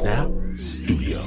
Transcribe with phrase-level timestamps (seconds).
[0.00, 1.22] Snap Studios.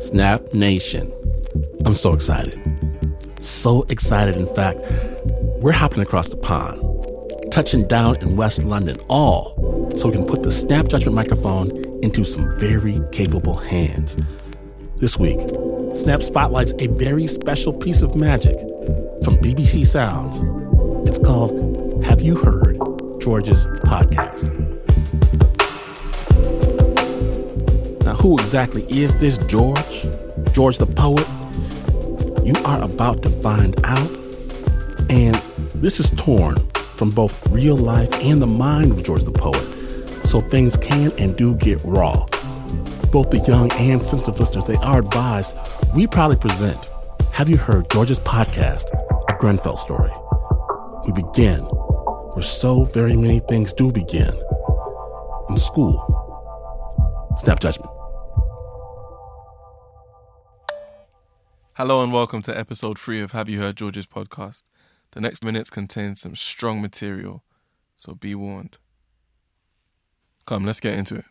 [0.00, 1.10] Snap Nation.
[1.86, 2.60] I'm so excited.
[3.40, 4.80] So excited, in fact,
[5.62, 6.82] we're hopping across the pond,
[7.50, 9.54] touching down in West London, all
[9.96, 11.70] so we can put the Snap Judgment microphone
[12.02, 14.14] into some very capable hands.
[14.98, 15.40] This week,
[15.94, 18.58] Snap spotlights a very special piece of magic
[19.22, 20.40] from BBC Sounds.
[21.08, 22.78] It's called Have You Heard?
[23.20, 24.42] George's Podcast.
[28.04, 30.06] Now, who exactly is this George?
[30.52, 31.26] George the poet?
[32.44, 34.10] You are about to find out.
[35.08, 35.36] And
[35.76, 39.62] this is torn from both real life and the mind of George the poet,
[40.26, 42.26] so things can and do get raw.
[43.14, 45.54] Both the young and sensitive listeners, they are advised.
[45.94, 46.90] We proudly present
[47.30, 48.86] Have You Heard George's Podcast,
[49.28, 50.10] a Grenfell story.
[51.06, 54.34] We begin where so very many things do begin
[55.48, 55.94] in school.
[57.38, 57.92] Snap judgment.
[61.74, 64.64] Hello and welcome to episode three of Have You Heard George's podcast.
[65.12, 67.44] The next minutes contain some strong material,
[67.96, 68.78] so be warned.
[70.46, 71.24] Come, let's get into it.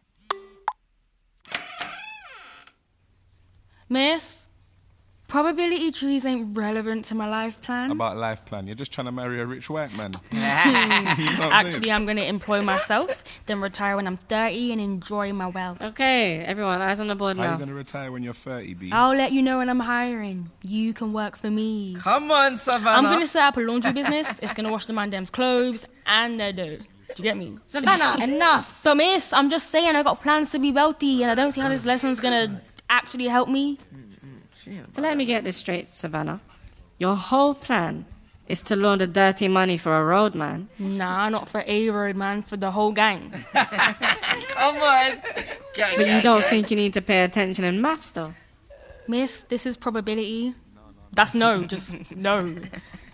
[3.89, 4.43] Miss,
[5.27, 7.91] probability trees ain't relevant to my life plan.
[7.91, 8.67] about life plan.
[8.67, 10.13] You're just trying to marry a rich white man.
[11.17, 11.91] You know Actually.
[11.91, 15.81] I'm gonna employ myself, then retire when I'm 30 and enjoy my wealth.
[15.81, 17.57] Okay, everyone, eyes on the board How you now.
[17.57, 18.89] gonna retire when you're 30, B?
[18.91, 20.51] I'll let you know when I'm hiring.
[20.63, 21.95] You can work for me.
[21.99, 22.97] Come on, Savannah.
[22.97, 24.27] I'm gonna set up a laundry business.
[24.41, 26.77] It's gonna wash the man them's clothes and their dough.
[26.77, 27.57] Do you get me?
[27.67, 28.79] Savannah, enough.
[28.83, 31.61] But miss, I'm just saying I got plans to be wealthy and I don't see
[31.61, 32.61] how this lesson's gonna
[32.93, 33.77] actually help me.
[33.93, 34.93] Mm-hmm.
[34.93, 36.39] So let me get this straight, Savannah.
[36.97, 38.05] Your whole plan
[38.47, 40.69] is to launder dirty money for a roadman.
[40.79, 43.31] Nah, not for a road man, for the whole gang.
[43.53, 45.21] Come on.
[45.75, 48.33] But you don't think you need to pay attention in maths, though.
[49.07, 50.53] Miss, this is probability.
[51.11, 52.55] That's no, just no.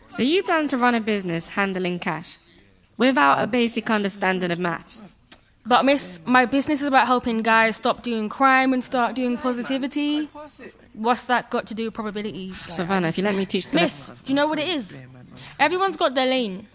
[0.08, 2.38] So you plan to run a business handling cash
[2.98, 5.12] without a basic understanding of maths.
[5.70, 10.28] But miss, my business is about helping guys stop doing crime and start doing positivity.
[10.94, 12.54] What's that got to do with probability?
[12.68, 15.00] Savannah, if you let me teach the Miss, do you know what it is?
[15.60, 16.66] Everyone's got their lane.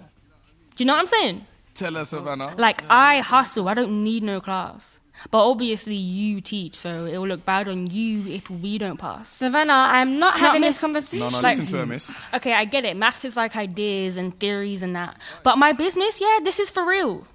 [0.76, 1.46] Do you know what I'm saying?
[1.74, 2.54] Tell us, Savannah.
[2.56, 5.00] Like, I hustle, I don't need no class.
[5.28, 9.28] But obviously, you teach, so it will look bad on you if we don't pass.
[9.28, 11.18] Savannah, I'm not having miss- this conversation.
[11.18, 12.22] No, no, like- listen to her, miss.
[12.32, 12.96] Okay, I get it.
[12.96, 15.20] Maths is like ideas and theories and that.
[15.42, 17.26] But my business, yeah, this is for real.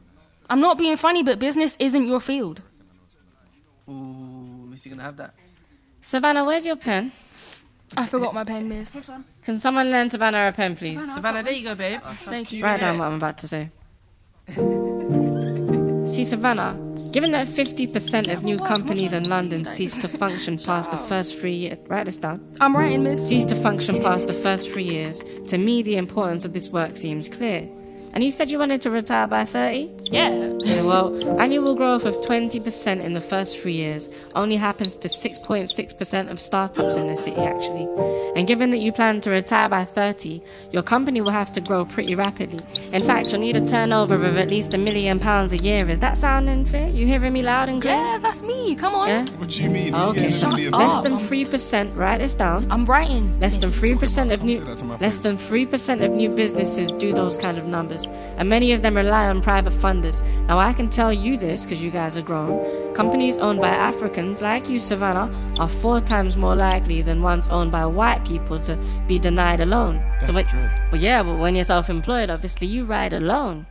[0.50, 2.62] I'm not being funny, but business isn't your field.
[3.88, 3.94] Ooh,
[4.70, 5.34] Miss, you gonna have that?
[6.02, 7.12] Savannah, where's your pen?
[7.98, 9.10] I forgot my pen, miss.
[9.44, 11.00] Can someone lend Savannah a pen, please?
[11.14, 12.02] Savannah, there you go, babe.
[12.04, 12.64] Thank you.
[12.64, 13.72] Write down what I'm about to say.
[16.06, 16.74] See, Savannah,
[17.12, 21.56] given that 50% of new companies in London cease to function past the first three
[21.56, 23.28] years, write this down, I'm writing, miss.
[23.28, 26.96] cease to function past the first three years, to me the importance of this work
[26.98, 27.68] seems clear.
[28.14, 29.90] And you said you wanted to retire by 30?
[30.12, 30.54] Yeah.
[30.60, 36.30] Yeah, well, annual growth of 20% in the first three years only happens to 6.6%
[36.32, 37.88] of startups in the city, actually.
[38.36, 41.86] And given that you plan to retire by 30, your company will have to grow
[41.86, 42.60] pretty rapidly.
[42.94, 45.88] In fact, you'll need a turnover of at least a million pounds a year.
[45.90, 46.90] Is that sounding fair?
[46.90, 47.96] You hearing me loud and clear?
[47.96, 48.76] Yeah, that's me.
[48.76, 49.08] Come on.
[49.08, 49.26] Yeah?
[49.38, 49.96] What do you mean?
[49.96, 50.30] Okay.
[50.30, 52.72] Yeah, Less than 3%, write this down.
[52.72, 53.40] I'm writing.
[53.40, 56.12] Less than three percent of new say that to my less than three percent of
[56.12, 60.24] new businesses do those kind of numbers, and many of them rely on private funders.
[60.48, 62.94] Now I can tell you this because you guys are grown.
[62.94, 65.30] Companies owned by Africans like you, Savannah,
[65.60, 68.78] are four times more likely than ones owned by white people to
[69.08, 70.02] be denied a loan.
[70.20, 70.92] so That's when, dread.
[70.92, 73.66] well, yeah, but when you're self-employed, obviously you ride alone.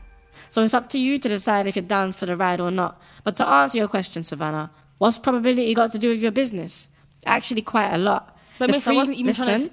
[0.51, 3.01] So it's up to you to decide if you're down for the ride or not.
[3.25, 6.89] But to answer your question, Savannah, what's probability got to do with your business?
[7.27, 8.35] Actually, quite a lot.
[8.59, 9.71] But The miss, I wasn't even trying to listen,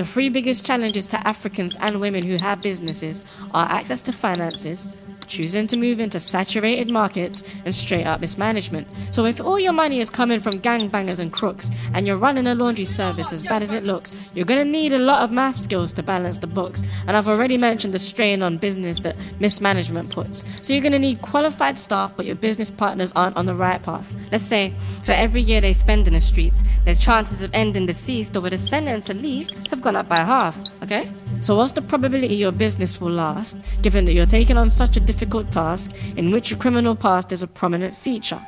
[0.00, 4.86] The three biggest challenges to Africans and women who have businesses are access to finances,
[5.30, 8.86] choosing to move into saturated markets, and straight up mismanagement.
[9.10, 12.54] So if all your money is coming from gangbangers and crooks, and you're running a
[12.54, 15.92] laundry service as bad as it looks, you're gonna need a lot of math skills
[15.94, 16.82] to balance the books.
[17.06, 20.44] And I've already mentioned the strain on business that mismanagement puts.
[20.62, 24.14] So you're gonna need qualified staff, but your business partners aren't on the right path.
[24.32, 24.74] Let's say
[25.04, 28.52] for every year they spend in the streets, their chances of ending deceased or with
[28.52, 30.58] a sentence at least have gone up by half.
[30.82, 31.08] Okay?
[31.40, 35.00] So what's the probability your business will last, given that you're taking on such a
[35.00, 35.19] difficult
[35.50, 38.40] task in which a criminal past is a prominent feature?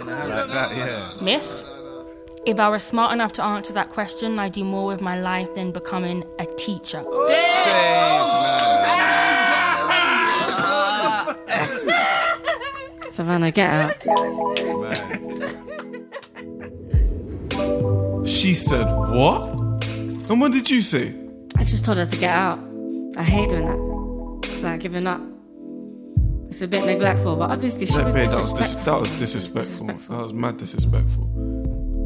[0.00, 1.12] Like that, yeah.
[1.22, 1.64] Miss,
[2.46, 5.52] if I was smart enough to answer that question, I'd do more with my life
[5.54, 7.04] than becoming a teacher.
[13.10, 13.94] Savannah, get out.
[18.26, 19.48] She said what?
[20.30, 21.19] And what did you say?
[21.60, 22.58] I just told her to get out.
[23.18, 24.48] I hate doing that.
[24.48, 25.20] It's like giving up.
[26.48, 28.84] It's a bit neglectful, but obviously she was that was, dis- disrespectful.
[28.84, 29.86] that was disrespectful.
[29.86, 31.49] That was mad disrespectful.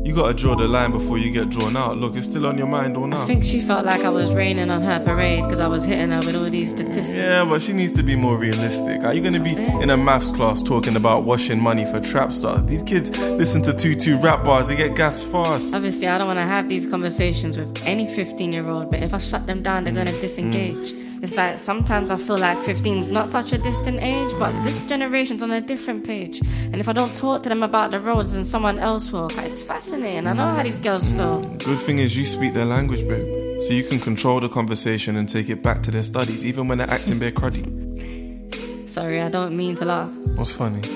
[0.05, 1.97] You gotta draw the line before you get drawn out.
[1.97, 3.23] Look, it's still on your mind all now.
[3.23, 6.11] I think she felt like I was raining on her parade because I was hitting
[6.11, 7.15] her with all these statistics.
[7.15, 9.03] Yeah, but she needs to be more realistic.
[9.03, 12.67] Are you to be in a maths class talking about washing money for trap stars?
[12.67, 15.75] These kids listen to two-two rap bars, they get gas fast.
[15.75, 19.15] Obviously, I don't want to have these conversations with any 15 year old, but if
[19.15, 20.21] I shut them down, they're going to mm.
[20.21, 20.93] disengage.
[20.93, 21.14] Mm.
[21.25, 24.83] It's like sometimes I feel like 15 is not such a distant age, but this
[24.83, 26.43] generation's on a different page.
[26.65, 29.31] And if I don't talk to them about the roads, then someone else will.
[29.39, 30.27] It's fascinating.
[30.27, 31.41] I know how these girls feel.
[31.41, 33.63] Good thing is you speak their language, babe.
[33.63, 36.77] So you can control the conversation and take it back to their studies, even when
[36.77, 38.91] they're acting bare cruddy.
[38.91, 40.11] Sorry, I don't mean to laugh.
[40.37, 40.87] What's funny?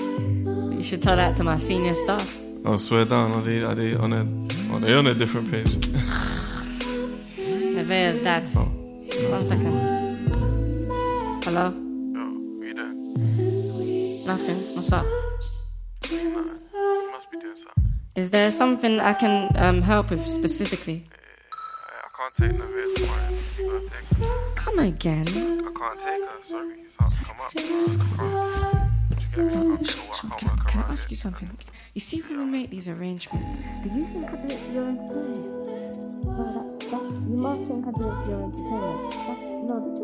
[0.75, 2.29] You should tell that to my senior staff.
[2.63, 4.21] I'll swear down, are they, are they on a,
[4.75, 5.75] are they on a different page?
[7.35, 8.47] It's Nevaeh's dad.
[8.55, 8.65] Oh.
[9.31, 9.98] One second.
[11.41, 11.71] Hello?
[11.71, 11.73] Yo,
[12.61, 12.93] you there?
[14.27, 14.57] Nothing.
[14.75, 15.05] What's up?
[16.09, 16.59] You must
[17.31, 17.93] be doing something.
[18.15, 21.05] Is there something I can um, help with specifically?
[21.51, 21.53] I
[22.15, 23.29] can't take Nevaeh tomorrow.
[23.57, 24.05] You gotta take.
[24.55, 25.27] Come again.
[25.27, 26.75] I can't take her, sorry.
[26.75, 27.45] You have to come up.
[27.45, 27.99] I can't.
[30.37, 31.49] Can, can I ask you something?
[31.93, 33.47] You see, when we make these arrangements,
[33.83, 35.55] do you think I do it your entertainment?
[36.25, 39.11] No, that, that, you must think I do it for your entertainment.
[39.11, 39.99] That's, no, this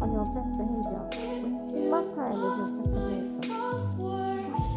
[0.00, 1.04] on your best behavior.
[1.90, 3.48] My time is your second nature.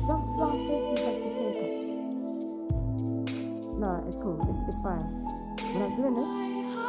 [0.08, 1.78] Just last week you said to take it.
[3.78, 4.38] No, it's cool.
[4.50, 5.08] It's, it's fine.
[5.74, 6.30] We're not doing it.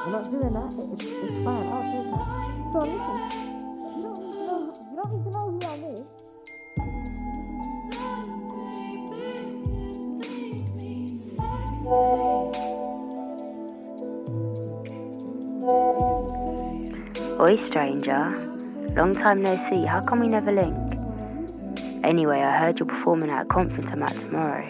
[0.06, 0.68] We're not doing that.
[0.68, 1.66] It's, it's fine.
[1.68, 2.26] I'll take that.
[2.72, 3.51] So listen.
[17.52, 18.30] Oi, stranger.
[18.96, 19.84] Long time no see.
[19.84, 20.74] How come we never link?
[22.02, 24.64] Anyway, I heard you're performing at a conference I'm at tomorrow.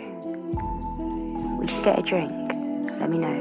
[1.60, 2.32] We should get a drink.
[2.98, 3.40] Let me know.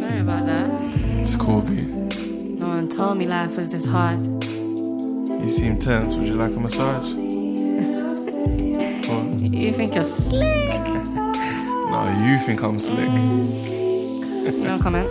[0.00, 0.68] Sorry about that.
[1.22, 1.80] It's cool, B.
[2.60, 4.20] No one told me life was this hard.
[4.44, 6.16] You seem tense.
[6.16, 7.29] Would you like a massage?
[9.42, 10.84] You think you're slick?
[10.84, 13.08] No, you think I'm slick.
[13.08, 15.08] No comment.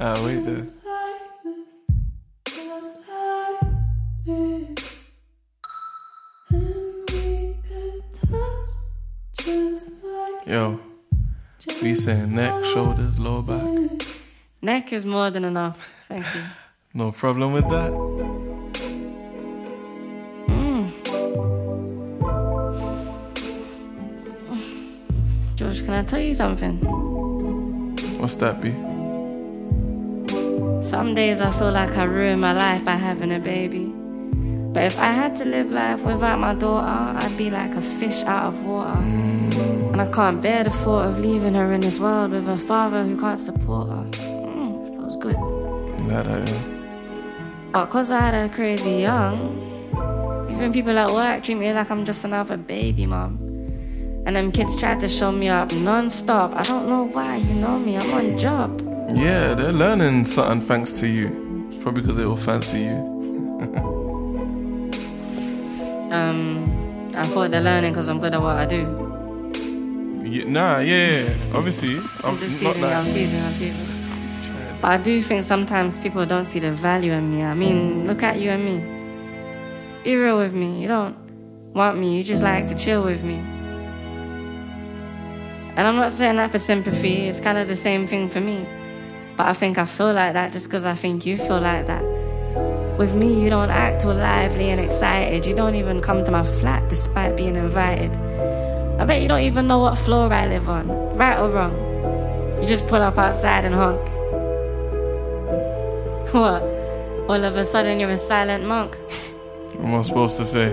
[0.00, 0.66] Ah, wait there.
[10.46, 10.80] Yo,
[11.82, 14.06] we saying neck, shoulders, lower back.
[14.62, 16.02] Neck is more than enough.
[16.08, 16.42] Thank you.
[16.94, 18.29] No problem with that.
[25.90, 26.76] Can I tell you something?
[28.20, 28.70] What's that, be?
[30.86, 33.92] Some days I feel like I ruined my life by having a baby.
[34.72, 38.22] But if I had to live life without my daughter, I'd be like a fish
[38.22, 39.00] out of water.
[39.00, 43.02] And I can't bear the thought of leaving her in this world with a father
[43.02, 44.04] who can't support her.
[44.12, 45.34] Mm, feels good.
[46.06, 47.72] Glad I am.
[47.72, 49.58] But because I had her crazy young,
[50.52, 53.49] even people at work treat me like I'm just another baby mom.
[54.30, 56.54] And them kids tried to show me up non-stop.
[56.54, 58.80] I don't know why, you know me, I'm on job.
[59.12, 61.66] Yeah, they're learning something thanks to you.
[61.66, 63.66] It's probably because they all fancy you.
[66.12, 70.22] Um, I thought they're learning because I'm good at what I do.
[70.24, 71.34] Yeah, nah, yeah, yeah.
[71.52, 73.86] Obviously, I'm, I'm just teasing, like- I'm teasing, I'm teasing.
[74.80, 77.42] But I do think sometimes people don't see the value in me.
[77.42, 80.02] I mean, look at you and me.
[80.04, 80.80] Be real with me.
[80.82, 81.16] You don't
[81.74, 83.40] want me, you just like to chill with me.
[85.76, 88.66] And I'm not saying that for sympathy, it's kind of the same thing for me.
[89.36, 92.02] But I think I feel like that just because I think you feel like that.
[92.98, 95.46] With me, you don't act all lively and excited.
[95.46, 98.10] You don't even come to my flat despite being invited.
[99.00, 101.72] I bet you don't even know what floor I live on, right or wrong.
[102.60, 104.00] You just pull up outside and honk.
[106.34, 106.62] What?
[107.28, 108.94] All of a sudden you're a silent monk.
[109.74, 110.70] What am I supposed to say?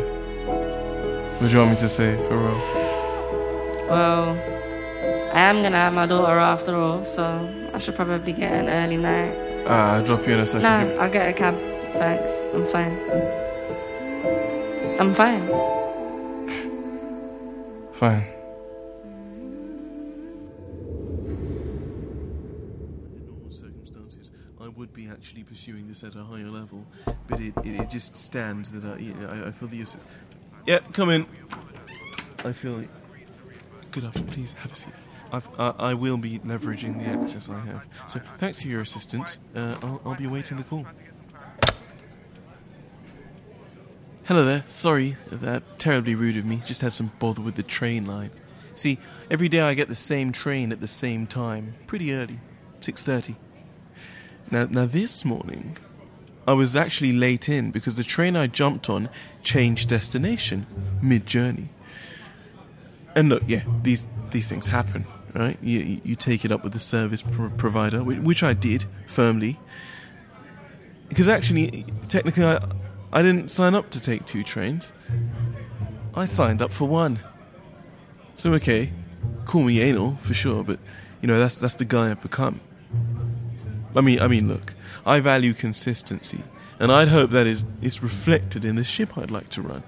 [1.40, 2.88] What do you want me to say, for real?
[3.90, 4.36] Well,
[5.38, 7.24] I am gonna have my daughter after all, so
[7.72, 9.36] I should probably get an early night.
[9.68, 10.64] Uh, I'll drop you in a second.
[10.64, 11.54] No, I'll get a cab.
[11.94, 12.32] Thanks.
[12.56, 12.98] I'm fine.
[15.00, 15.48] I'm fine.
[17.94, 18.24] Fine.
[23.16, 26.86] In normal circumstances, I would be actually pursuing this at a higher level,
[27.28, 29.82] but it, it, it just stands that I, you know, I, I feel the.
[29.82, 29.98] ass-
[30.66, 31.26] Yep, come in.
[32.44, 32.84] I feel.
[33.92, 34.30] Good afternoon.
[34.32, 34.94] Please have a seat.
[35.32, 37.88] I, will be leveraging the access I have.
[38.08, 39.40] So thanks for your assistance.
[39.56, 40.86] Uh, I'll, I'll be awaiting the call.
[44.28, 44.64] Hello there.
[44.66, 46.62] Sorry, that terribly rude of me.
[46.66, 48.32] Just had some bother with the train line.
[48.76, 49.00] See,
[49.32, 52.40] every day I get the same train at the same time, pretty early,
[52.82, 53.38] 6:30.
[54.52, 55.78] Now now this morning
[56.48, 59.10] I was actually late in because the train I jumped on
[59.44, 60.68] changed destination
[61.02, 61.70] mid-journey.
[63.16, 65.58] And look, yeah, these these things happen, right?
[65.62, 69.60] You you- take it up with the service pro- provider, whi- which I did firmly.
[71.10, 72.60] Because actually, technically, I
[73.14, 74.92] I didn't sign up to take two trains.
[76.16, 77.20] I signed up for one.
[78.36, 78.92] So okay,
[79.46, 80.80] call me anal for sure, but
[81.22, 82.60] you know that's that's the guy I've become.
[83.96, 84.74] I mean, I mean, look,
[85.06, 86.44] I value consistency,
[86.80, 89.84] and I'd hope that is is reflected in the ship I'd like to run.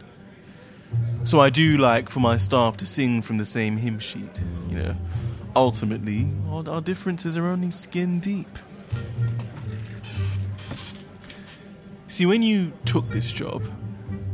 [1.24, 4.41] So I do like for my staff to sing from the same hymn sheet.
[4.69, 4.96] You know,
[5.56, 8.58] ultimately, our, our differences are only skin deep.
[12.08, 13.63] See, when you took this job,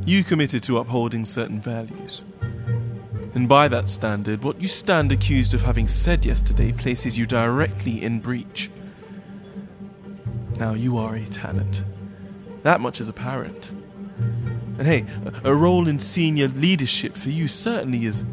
[0.06, 2.24] you committed to upholding certain values.
[3.34, 8.02] And by that standard, what you stand accused of having said yesterday places you directly
[8.02, 8.72] in breach.
[10.58, 11.84] Now, you are a talent.
[12.64, 13.72] That much is apparent.
[14.78, 15.06] And hey,
[15.44, 18.24] a, a role in senior leadership for you certainly is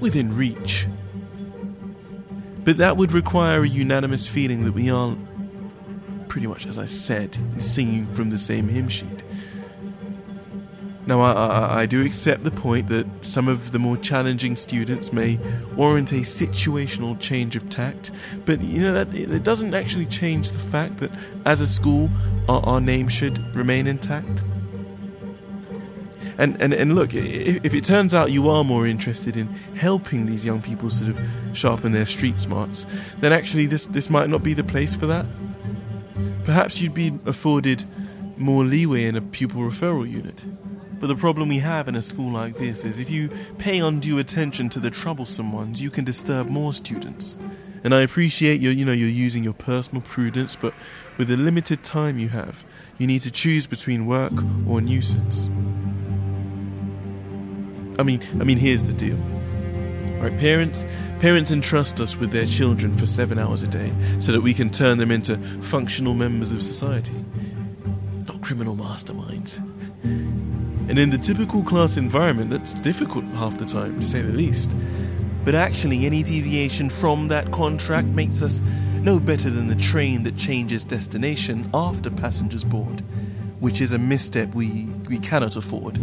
[0.00, 0.86] within reach.
[2.66, 5.16] But that would require a unanimous feeling that we are,
[6.26, 9.22] pretty much as I said, singing from the same hymn sheet.
[11.06, 15.12] Now, I, I, I do accept the point that some of the more challenging students
[15.12, 15.38] may
[15.76, 18.10] warrant a situational change of tact,
[18.44, 21.12] but you know that it doesn't actually change the fact that
[21.44, 22.10] as a school,
[22.48, 24.42] our, our name should remain intact.
[26.38, 30.44] And, and, and look, if it turns out you are more interested in helping these
[30.44, 31.20] young people sort of
[31.54, 32.86] sharpen their street smarts,
[33.20, 35.26] then actually this, this might not be the place for that.
[36.44, 37.84] Perhaps you'd be afforded
[38.36, 40.46] more leeway in a pupil referral unit.
[40.98, 44.18] But the problem we have in a school like this is if you pay undue
[44.18, 47.36] attention to the troublesome ones, you can disturb more students.
[47.84, 50.74] And I appreciate you you know you're using your personal prudence, but
[51.18, 52.64] with the limited time you have,
[52.98, 54.32] you need to choose between work
[54.66, 55.48] or nuisance.
[57.98, 59.16] I mean, I mean here's the deal.
[60.20, 60.86] Right, parents,
[61.20, 64.70] parents entrust us with their children for seven hours a day so that we can
[64.70, 67.24] turn them into functional members of society,
[68.26, 69.58] not criminal masterminds.
[70.88, 74.74] And in the typical class environment, that's difficult half the time, to say the least.
[75.44, 78.62] But actually, any deviation from that contract makes us
[79.00, 83.00] no better than the train that changes destination after passengers board,
[83.60, 85.98] which is a misstep we, we cannot afford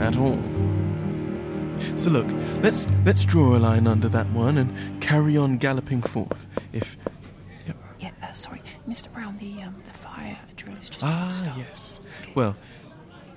[0.00, 0.42] at all.
[1.96, 2.26] So look,
[2.62, 6.46] let's let's draw a line under that one and carry on galloping forth.
[6.72, 6.96] If
[8.00, 9.12] Yeah, uh, sorry, Mr.
[9.12, 9.38] Brown.
[9.38, 12.00] The um, the fire drill is just about ah to yes,
[12.34, 12.56] well,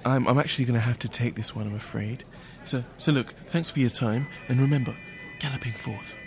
[0.04, 2.24] I'm I'm actually going to have to take this one, I'm afraid.
[2.64, 4.96] So so look, thanks for your time, and remember,
[5.40, 6.18] galloping forth.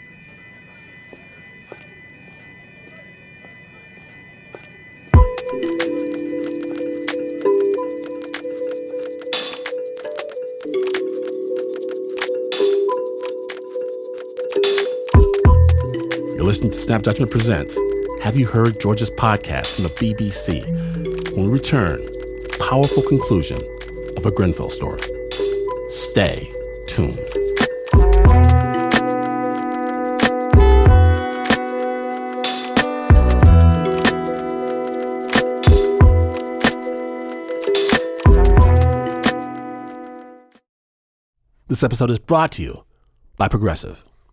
[16.59, 17.79] To Snap Judgment Presents
[18.21, 20.67] Have You Heard George's podcast from the BBC?
[21.33, 22.01] When we return,
[22.59, 23.59] powerful conclusion
[24.17, 25.01] of a Grenfell story.
[25.89, 26.53] Stay
[26.89, 27.17] tuned.
[41.69, 42.83] This episode is brought to you
[43.37, 44.05] by Progressive.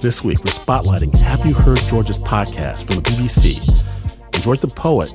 [0.00, 3.58] This week, we're spotlighting Have You Heard George's podcast from the BBC.
[4.34, 5.12] And George the Poet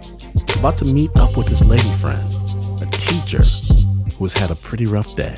[0.49, 2.33] is about to meet up with his lady friend,
[2.81, 3.43] a teacher
[4.17, 5.37] who has had a pretty rough day.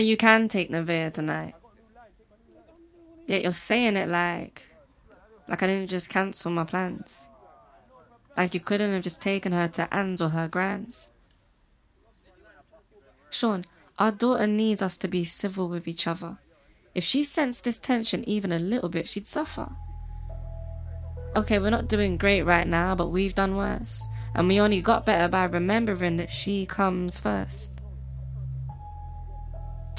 [0.00, 1.54] So you can take Nevaeh tonight.
[3.26, 4.62] Yet you're saying it like,
[5.46, 7.28] like I didn't just cancel my plans.
[8.34, 11.10] Like you couldn't have just taken her to Anne's or her grand's.
[13.28, 13.66] Sean,
[13.98, 16.38] our daughter needs us to be civil with each other.
[16.94, 19.68] If she sensed this tension even a little bit, she'd suffer.
[21.36, 24.02] Okay, we're not doing great right now, but we've done worse.
[24.34, 27.79] And we only got better by remembering that she comes first.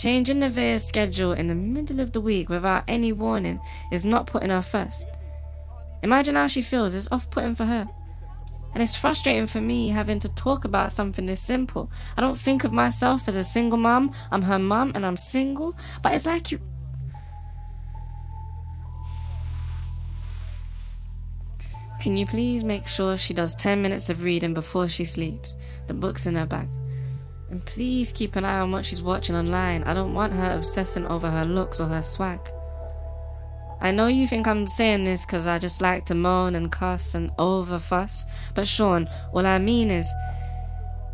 [0.02, 3.60] Changing the Nevaeh's schedule in the middle of the week without any warning
[3.92, 5.06] is not putting her first.
[6.02, 7.88] Imagine how she feels, it's off putting for her.
[8.74, 11.92] And it's frustrating for me having to talk about something this simple.
[12.18, 14.12] I don't think of myself as a single mom.
[14.32, 15.78] I'm her mom and I'm single.
[16.02, 16.60] But it's like you.
[22.02, 25.56] Can you please make sure she does 10 minutes of reading before she sleeps?
[25.86, 26.70] The book's in her bag.
[27.52, 29.84] And please keep an eye on what she's watching online.
[29.84, 32.40] I don't want her obsessing over her looks or her swag.
[33.82, 37.14] I know you think I'm saying this because I just like to moan and cuss
[37.14, 40.10] and over fuss, but Sean, all I mean is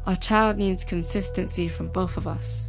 [0.06, 2.67] our child needs consistency from both of us.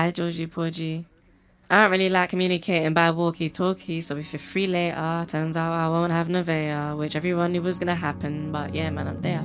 [0.00, 1.04] Hi, Georgie Porgy.
[1.68, 5.74] I don't really like communicating by walkie talkie, so if you're free later, turns out
[5.74, 9.44] I won't have Nevaeh, which everyone knew was gonna happen, but yeah, man, I'm there.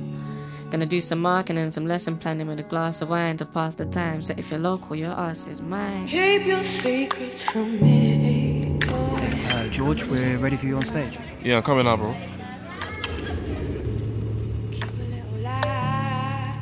[0.70, 3.74] Gonna do some marking and some lesson planning with a glass of wine to pass
[3.74, 6.06] the time, so if you're local, your ass is mine.
[6.06, 8.78] Keep your secrets from me.
[8.88, 11.18] Uh, George, we're ready for you on stage.
[11.42, 12.16] Yeah, I'm coming up, bro.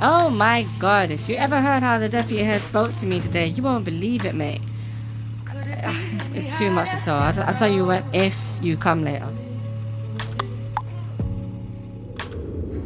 [0.00, 3.46] Oh my god, if you ever heard how the deputy head spoke to me today,
[3.46, 4.60] you won't believe it, mate.
[6.34, 7.16] It's too much to tell.
[7.16, 9.32] I'll, I'll tell you when if you come later.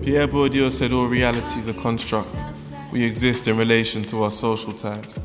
[0.03, 2.35] Pierre Bourdieu said all reality is a construct.
[2.93, 5.19] We exist in relation to our social ties.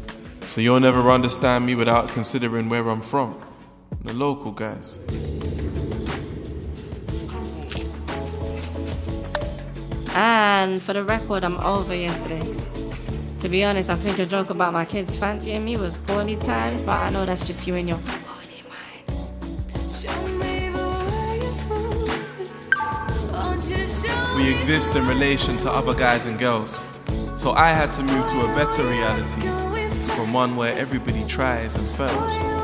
[0.46, 3.42] So you'll never understand me without considering where I'm from.
[4.04, 5.00] The local guys.
[10.14, 12.44] And for the record, I'm over yesterday.
[13.40, 16.86] To be honest, I think your joke about my kids fancying me was poorly timed,
[16.86, 18.24] but I know that's just you and your mind.
[24.36, 26.78] We exist in relation to other guys and girls.
[27.36, 29.42] So I had to move to a better reality
[30.16, 32.63] from one where everybody tries and fails.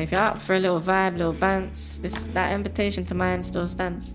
[0.00, 3.68] If you're up for a little vibe, little bounce, this that invitation to mine still
[3.68, 4.12] stands.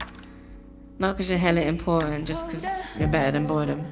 [0.97, 2.65] Not because you're hella important, just because
[2.97, 3.85] you're better than boredom.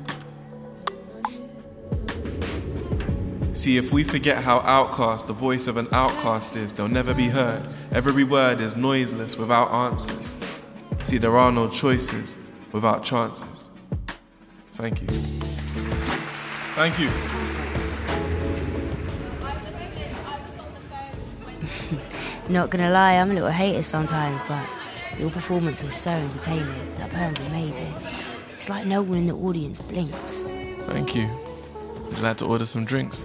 [3.54, 7.30] See, if we forget how outcast the voice of an outcast is, they'll never be
[7.30, 7.64] heard.
[7.92, 10.36] Every word is noiseless without answers.
[11.04, 12.38] See, there are no choices
[12.72, 13.68] without chances.
[14.74, 15.08] Thank you.
[16.76, 17.43] Thank you.
[22.50, 24.68] Not gonna lie, I'm a little hater sometimes, but
[25.18, 26.96] your performance was so entertaining.
[26.98, 27.94] That poem's amazing.
[28.56, 30.50] It's like no one in the audience blinks.
[30.88, 31.30] Thank you.
[32.06, 33.22] Would you like to order some drinks?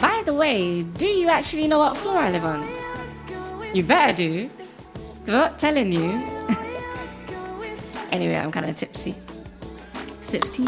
[0.00, 2.66] By the way, do you actually know what floor I live on?
[3.74, 4.50] You better do.
[5.20, 6.10] Because I'm not telling you.
[8.12, 9.16] anyway, I'm kind of tipsy.
[10.22, 10.60] Sips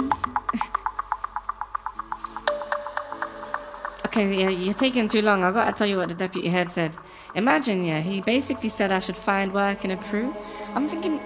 [4.12, 5.42] okay, yeah, you're taking too long.
[5.42, 6.94] i got to tell you what the deputy head said.
[7.35, 10.35] Imagine, yeah, he basically said I should find work in Peru.
[10.75, 11.18] I'm thinking,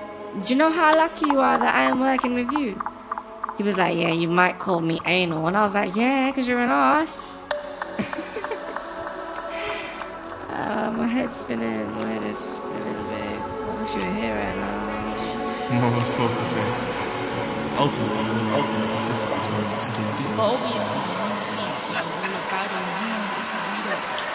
[0.45, 2.81] do you know how lucky you are that I am working with you?
[3.57, 5.49] He was like, yeah, you might call me anal.
[5.49, 7.43] And I was like, yeah, because you're an ass.
[10.57, 11.85] Uh, my head's spinning.
[11.93, 13.43] My head is spinning, babe.
[13.45, 14.97] I wish you were here right now.
[15.69, 16.65] What am I supposed to say?
[17.77, 18.17] Ultimately,
[18.57, 20.17] ultimately, the difference is where you stand.
[20.33, 21.27] But obviously,
[21.77, 24.27] it's like when you're bad on you, you can read it.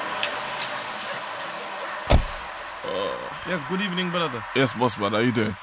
[3.52, 4.42] Yes, good evening, brother.
[4.56, 5.54] Yes, boss man, how you doing?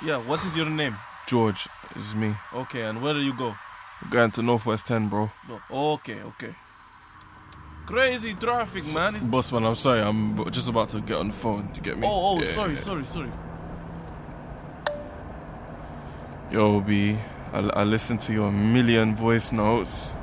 [0.00, 0.96] Yeah, what is your name?
[1.26, 2.36] George it's me.
[2.54, 3.56] Okay, and where do you go?
[4.08, 5.28] Going to Northwest 10, bro.
[5.48, 5.60] No.
[5.94, 6.54] Okay, okay.
[7.84, 9.16] Crazy traffic, man.
[9.16, 11.66] It's- Boss man, I'm sorry, I'm just about to get on the phone.
[11.72, 12.06] Do you get me?
[12.06, 12.78] Oh, oh, Yeah, sorry, yeah.
[12.78, 13.32] sorry, sorry.
[16.52, 17.18] Yo, B,
[17.52, 20.16] I, I listened to your million voice notes.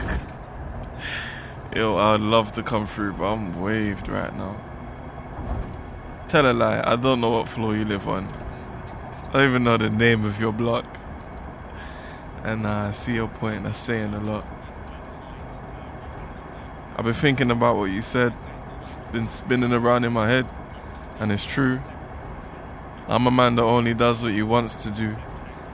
[1.76, 4.71] Yo, I'd love to come through, but I'm waved right now.
[6.32, 8.26] Tell a lie, I don't know what floor you live on.
[8.26, 10.86] I don't even know the name of your block.
[12.42, 14.46] And uh, I see your point, that's saying a lot.
[16.96, 18.32] I've been thinking about what you said.
[18.78, 20.48] It's been spinning around in my head.
[21.18, 21.82] And it's true.
[23.08, 25.14] I'm a man that only does what he wants to do.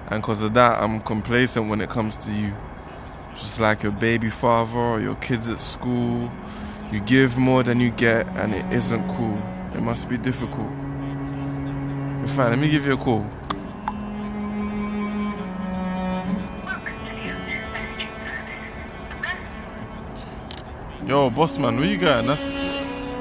[0.09, 2.53] And because of that, I'm complacent when it comes to you.
[3.37, 6.29] Just like your baby father or your kids at school.
[6.91, 9.41] You give more than you get, and it isn't cool.
[9.79, 10.67] It must be difficult.
[12.21, 13.25] In fact, let me give you a call.
[21.07, 22.27] Yo, boss man, where you going?
[22.27, 22.49] That's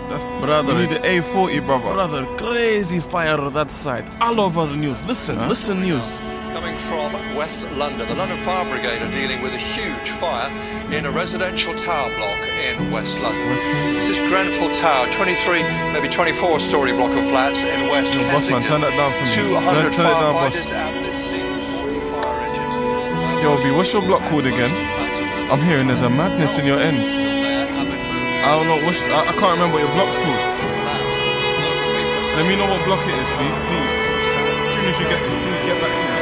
[0.09, 1.93] that's Brother, You need the A40, brother.
[1.93, 4.09] Brother, crazy fire on that side.
[4.21, 5.03] All over the news.
[5.05, 5.47] Listen, Huh?
[5.47, 6.17] listen, news.
[6.53, 10.49] Coming from West London, the London Fire Brigade are dealing with a huge fire
[10.91, 13.43] in a residential tower block in West London.
[13.49, 18.49] This is Grenfell Tower, 23, maybe 24 story block of flats in West Yo, boss
[18.49, 19.51] man, turn that down for me.
[19.51, 20.55] 200 Turn- down, boss.
[20.55, 23.43] firefighters at this scene, 40 fire engines.
[23.43, 24.71] Yo, B, what's your block called again?
[25.51, 27.09] I'm hearing there's a madness in your ends.
[27.09, 30.43] I don't know, what's, I, I can't remember what your block's called.
[32.39, 33.93] Let me know what block it is, B, please.
[34.63, 36.16] As soon as you get this, please get back to me.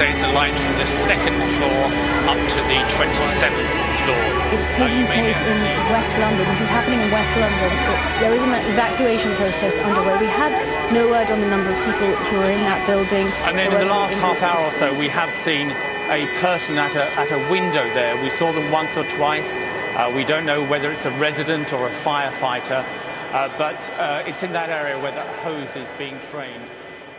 [0.00, 1.84] Uh, they say it's alight from the second floor
[2.24, 3.68] up to the 27th
[4.00, 4.24] floor.
[4.56, 5.58] It's taking place in
[5.92, 6.46] West London.
[6.48, 7.70] This is happening in West London.
[8.00, 10.16] It's, there is an evacuation process underway.
[10.18, 10.52] We have
[10.92, 13.26] no word on the number of people who are in that building.
[13.44, 15.68] And then in the last half hour or so, we have seen
[16.08, 18.16] a person at a, at a window there.
[18.22, 19.52] We saw them once or twice.
[19.96, 22.84] Uh, we don't know whether it's a resident or a firefighter,
[23.32, 26.64] uh, but uh, it's in that area where that hose is being trained.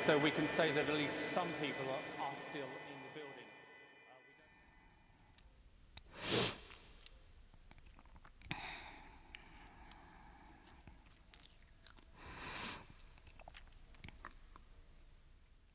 [0.06, 3.46] So we can say that at least some people are, are still in the building.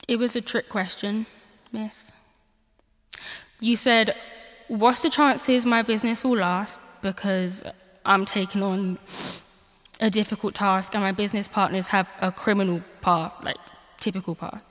[0.08, 1.26] It was a trick question,
[1.72, 2.12] miss.
[3.60, 4.14] You said,
[4.68, 6.80] What's the chances my business will last?
[7.00, 7.62] Because
[8.04, 8.98] I'm taking on
[10.00, 13.58] a difficult task and my business partners have a criminal path, like
[14.00, 14.64] typical path.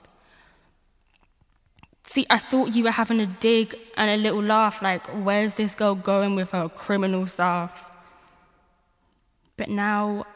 [2.06, 5.74] See, I thought you were having a dig and a little laugh, like, where's this
[5.74, 7.90] girl going with her criminal stuff?
[9.56, 10.26] But now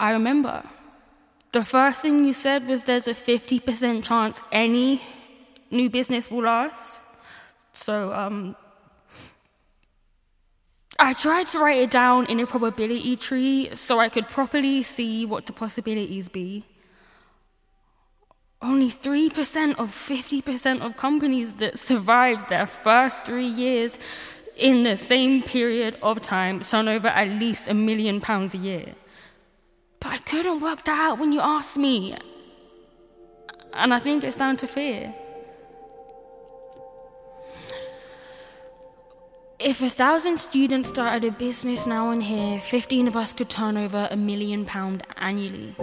[0.00, 0.64] I remember.
[1.52, 5.00] The first thing you said was there's a 50% chance any
[5.70, 7.00] new business will last.
[7.72, 8.56] So, um,
[10.98, 15.24] I tried to write it down in a probability tree so I could properly see
[15.24, 16.64] what the possibilities be.
[18.60, 23.96] Only 3% of 50% of companies that survived their first three years
[24.56, 28.96] in the same period of time turn over at least a million pounds a year.
[30.00, 32.16] But I couldn't work that out when you asked me.
[33.72, 35.14] And I think it's down to fear.
[39.58, 43.76] If a thousand students started a business now and here, 15 of us could turn
[43.76, 45.74] over a million pound annually.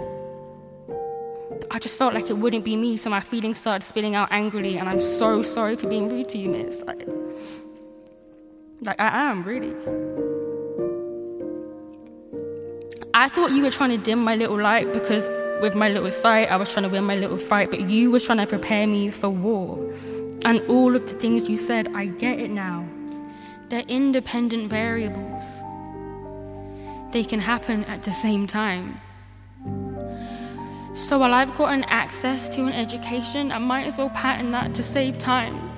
[1.70, 4.78] I just felt like it wouldn't be me, so my feelings started spilling out angrily,
[4.78, 6.82] and I'm so sorry for being rude to you, miss.
[6.82, 7.06] Like
[8.98, 9.74] I am, really.
[13.18, 15.26] I thought you were trying to dim my little light because
[15.62, 18.20] with my little sight, I was trying to win my little fight, but you were
[18.20, 19.78] trying to prepare me for war.
[20.44, 22.86] And all of the things you said, I get it now.
[23.70, 25.46] They're independent variables.
[27.12, 29.00] They can happen at the same time.
[30.94, 34.82] So while I've gotten access to an education, I might as well patent that to
[34.82, 35.70] save time.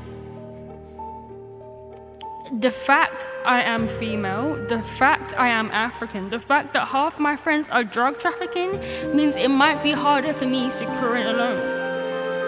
[2.53, 7.37] The fact I am female, the fact I am African, the fact that half my
[7.37, 8.81] friends are drug trafficking
[9.15, 11.61] means it might be harder for me securing alone.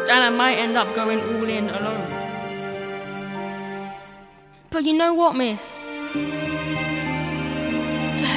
[0.09, 2.11] And I might end up going all in alone.
[4.71, 5.85] But you know what, miss?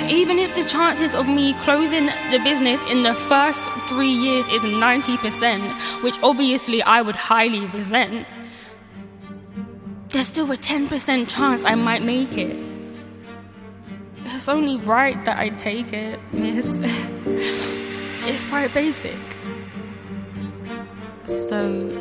[0.09, 4.63] Even if the chances of me closing the business in the first three years is
[4.63, 8.27] 90%, which obviously I would highly resent,
[10.13, 12.55] there's still a 10% chance I might make it.
[14.25, 16.79] It's only right that I take it, miss.
[18.25, 19.17] it's quite basic.
[21.25, 21.99] So.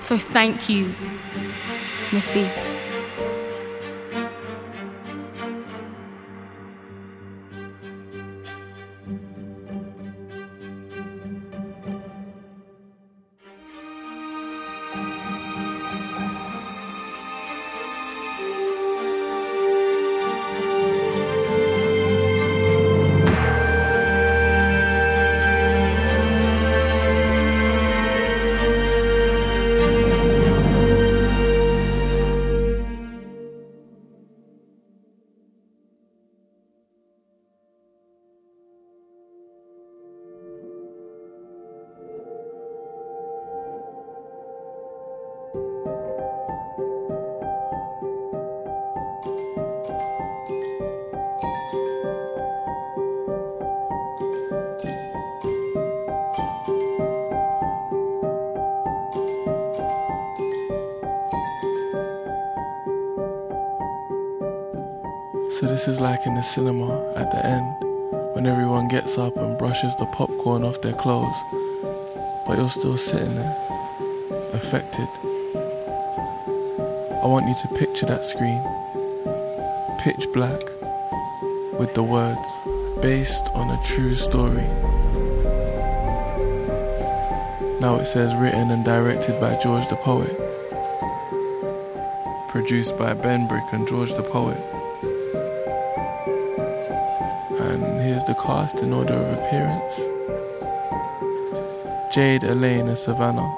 [0.00, 0.94] So thank you,
[2.12, 2.48] Miss B.
[65.60, 67.76] So this is like in the cinema at the end,
[68.34, 71.34] when everyone gets up and brushes the popcorn off their clothes,
[72.46, 73.56] but you're still sitting there,
[74.52, 75.08] affected.
[75.56, 78.60] I want you to picture that screen,
[80.04, 80.60] pitch black,
[81.80, 82.50] with the words,
[83.00, 84.68] based on a true story.
[87.80, 90.36] Now it says written and directed by George the Poet,
[92.50, 94.75] produced by Ben Brick and George the Poet.
[98.42, 100.00] Cast in order of appearance.
[102.14, 103.50] Jade, Elaine as Savannah,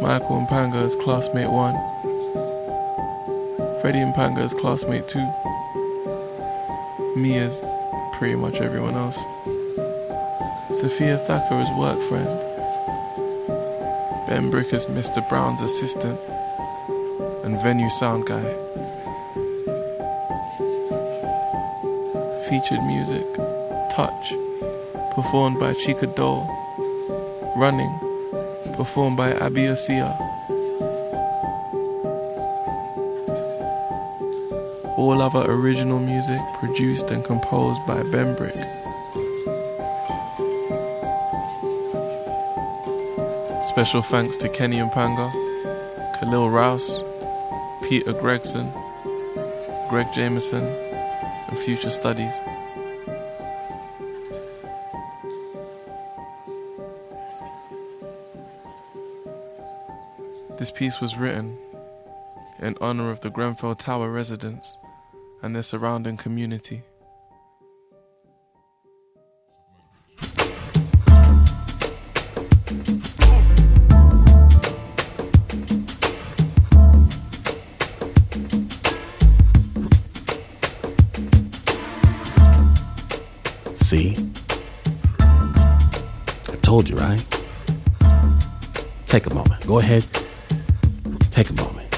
[0.00, 1.74] Michael Mpanga as classmate 1,
[3.80, 5.18] Freddie Mpanga as classmate 2,
[7.20, 7.62] me as
[8.14, 9.18] pretty much everyone else,
[10.80, 12.28] Sophia Thacker as work friend,
[14.26, 15.20] Ben Brick as Mr.
[15.28, 16.18] Brown's assistant,
[17.44, 18.44] and venue sound guy.
[22.50, 23.24] Featured music,
[23.92, 24.34] Touch,
[25.14, 26.44] performed by Chica Dole,
[27.56, 27.94] Running,
[28.74, 30.10] performed by Abi Osia.
[34.98, 38.58] All other original music produced and composed by Ben Brick.
[43.62, 45.30] Special thanks to Kenny Mpanga,
[46.18, 47.00] Khalil Rouse,
[47.88, 48.72] Peter Gregson,
[49.88, 50.89] Greg Jameson,
[51.50, 52.38] and Future Studies.
[60.58, 61.58] This piece was written
[62.60, 64.76] in honor of the Grenfell Tower residents
[65.42, 66.82] and their surrounding community.
[83.90, 84.14] See?
[85.18, 87.20] I told you, right?
[89.08, 89.66] Take a moment.
[89.66, 90.06] Go ahead.
[91.32, 91.88] Take a moment.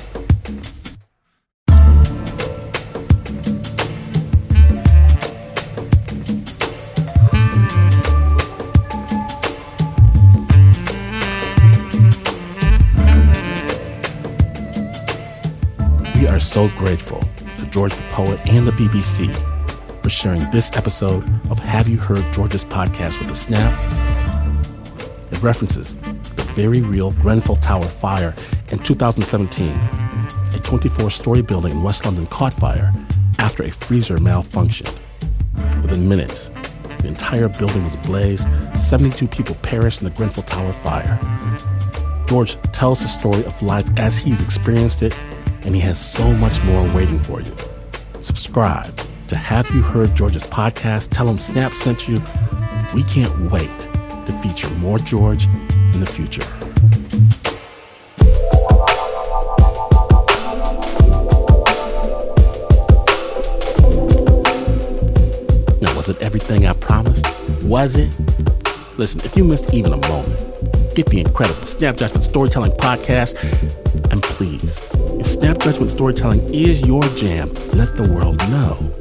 [16.40, 17.20] so grateful
[17.54, 19.51] to George the Poet and the BBC
[20.12, 23.72] sharing this episode of Have You Heard George's podcast with a snap.
[25.32, 28.34] It references the very real Grenfell Tower fire
[28.70, 29.70] in 2017.
[29.70, 32.92] A 24 story building in West London caught fire
[33.38, 34.98] after a freezer malfunctioned.
[35.80, 36.50] Within minutes,
[36.98, 38.46] the entire building was ablaze.
[38.78, 41.18] 72 people perished in the Grenfell Tower fire.
[42.26, 45.18] George tells the story of life as he's experienced it,
[45.62, 47.54] and he has so much more waiting for you.
[48.22, 48.92] Subscribe
[49.32, 51.08] to Have You Heard George's podcast.
[51.08, 52.16] Tell him Snap sent you.
[52.94, 53.80] We can't wait
[54.26, 56.42] to feature more George in the future.
[65.80, 67.24] Now, was it everything I promised?
[67.62, 68.10] Was it?
[68.98, 73.42] Listen, if you missed even a moment, get the incredible Snap Judgment Storytelling Podcast.
[74.12, 74.78] And please,
[75.18, 78.91] if Snap Judgment Storytelling is your jam, let the world know.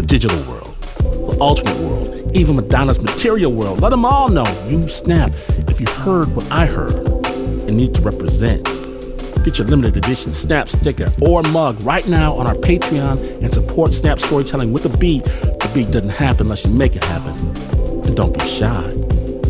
[0.00, 4.88] The digital world, the alternate world, even Madonna's material world, let them all know you
[4.88, 5.30] Snap
[5.68, 8.64] if you heard what I heard and need to represent.
[9.44, 13.92] Get your limited edition Snap sticker or mug right now on our Patreon and support
[13.92, 15.24] Snap Storytelling with a beat.
[15.24, 17.38] The beat doesn't happen unless you make it happen.
[18.06, 18.90] And don't be shy.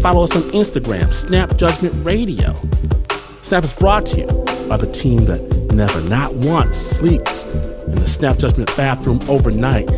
[0.02, 2.56] Follow us on Instagram, Snap Judgment Radio.
[3.42, 4.26] Snap is brought to you
[4.68, 5.40] by the team that
[5.72, 9.88] never, not once, sleeps in the Snap Judgment bathroom overnight.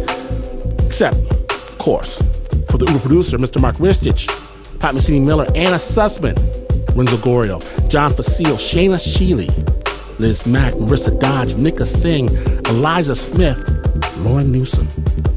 [0.92, 2.18] Except, of course,
[2.68, 3.58] for the Uber producer, Mr.
[3.58, 4.28] Mark Ristich,
[4.78, 6.36] Pat Mesiti Miller, Anna Sussman,
[6.94, 9.48] Renzo Gorio, John Facile, Shaina Shealy,
[10.18, 12.28] Liz Mack, Marissa Dodge, Nika Singh,
[12.66, 13.56] Eliza Smith,
[14.18, 14.86] Lauren Newsom,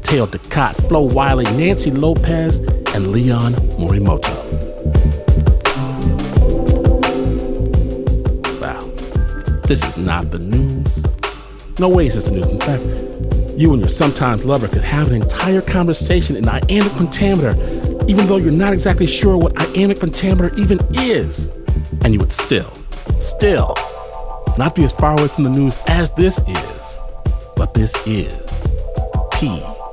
[0.02, 2.58] Teo Ducat, Flo Wiley, Nancy Lopez,
[2.94, 4.36] and Leon Morimoto.
[8.60, 8.82] Wow,
[9.62, 11.06] this is not the news.
[11.78, 12.52] No way is this the news.
[12.52, 13.05] In fact,
[13.56, 17.54] you and your sometimes lover could have an entire conversation in iambic pentameter,
[18.06, 21.50] even though you're not exactly sure what iambic pentameter even is.
[22.02, 22.70] And you would still,
[23.18, 23.74] still,
[24.58, 26.98] not be as far away from the news as this is.
[27.56, 28.32] But this is
[29.32, 29.86] PRX.